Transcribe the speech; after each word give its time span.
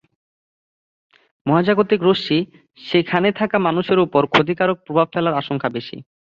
মহাজাগতিক 1.45 1.99
রশ্মি 2.03 2.39
সেখানে 2.81 3.29
থাকা 3.39 3.57
মানুষের 3.67 3.97
ওপর 3.99 4.21
ক্ষতিকারক 4.33 4.77
প্রভাব 4.85 5.07
ফেলার 5.13 5.39
আশঙ্কা 5.41 5.67
বেশি। 5.75 5.97